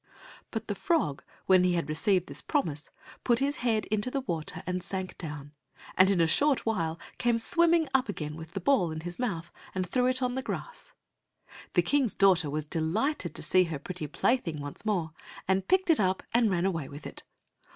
[0.49, 2.89] But the frog when he had received this promise,
[3.23, 5.53] put his head into the water and sank down,
[5.95, 9.51] and in a short while came swimmming up again with the ball in his mouth,
[9.75, 10.93] and threw it on the grass.
[11.75, 15.13] The King's daughter was delighted to see her pretty plaything once more,
[15.47, 17.21] and picked it up, and ran away with it.